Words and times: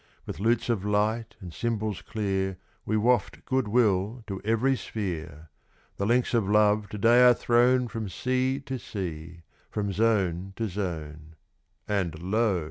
With 0.25 0.39
lutes 0.39 0.67
of 0.67 0.83
light 0.83 1.35
and 1.39 1.53
cymbals 1.53 2.01
clear 2.01 2.57
We 2.87 2.97
waft 2.97 3.45
goodwill 3.45 4.23
to 4.25 4.41
every 4.43 4.75
sphere. 4.75 5.51
The 5.97 6.07
links 6.07 6.33
of 6.33 6.49
love 6.49 6.89
to 6.89 6.97
day 6.97 7.21
are 7.21 7.35
thrown 7.35 7.87
From 7.87 8.09
sea 8.09 8.59
to 8.61 8.79
sea 8.79 9.41
from 9.69 9.93
zone 9.93 10.53
to 10.55 10.67
zone; 10.67 11.35
And, 11.87 12.17
lo! 12.19 12.59